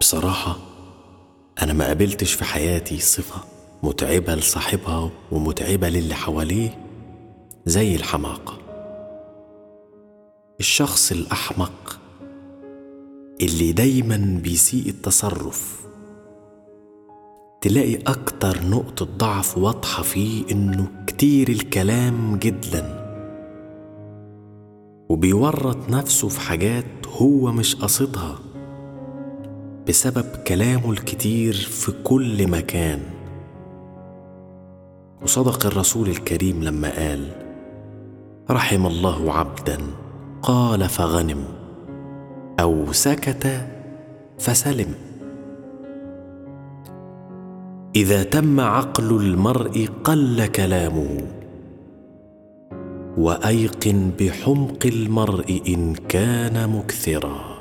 بصراحة 0.00 0.56
أنا 1.62 1.72
ما 1.72 1.86
قابلتش 1.86 2.32
في 2.32 2.44
حياتي 2.44 2.98
صفة 3.00 3.40
متعبة 3.82 4.34
لصاحبها 4.34 5.10
ومتعبة 5.32 5.88
للي 5.88 6.14
حواليه 6.14 6.78
زي 7.66 7.96
الحماقة. 7.96 8.58
الشخص 10.60 11.12
الأحمق 11.12 11.98
اللي 13.40 13.72
دايما 13.72 14.40
بيسيء 14.42 14.88
التصرف. 14.88 15.80
تلاقي 17.60 17.96
أكتر 17.96 18.64
نقطة 18.66 19.04
ضعف 19.04 19.58
واضحة 19.58 20.02
فيه 20.02 20.44
إنه 20.52 20.88
كتير 21.06 21.48
الكلام 21.48 22.36
جدا 22.36 23.00
وبيورط 25.08 25.90
نفسه 25.90 26.28
في 26.28 26.40
حاجات 26.40 27.06
هو 27.08 27.52
مش 27.52 27.74
قصدها 27.76 28.38
بسبب 29.88 30.26
كلامه 30.46 30.90
الكتير 30.90 31.52
في 31.52 31.92
كل 32.04 32.48
مكان. 32.50 33.00
وصدق 35.22 35.66
الرسول 35.66 36.08
الكريم 36.08 36.64
لما 36.64 36.88
قال 36.98 37.28
رحم 38.50 38.86
الله 38.86 39.32
عبدا 39.32 39.78
قال 40.42 40.88
فغنم 40.88 41.44
أو 42.60 42.92
سكت 42.92 43.66
فسلم. 44.38 44.94
إذا 47.96 48.22
تم 48.22 48.60
عقل 48.60 49.16
المرء 49.16 49.88
قل 50.04 50.46
كلامه 50.46 51.18
وأيقن 53.18 54.10
بحمق 54.20 54.86
المرء 54.86 55.62
إن 55.68 55.94
كان 55.94 56.70
مكثرا. 56.70 57.59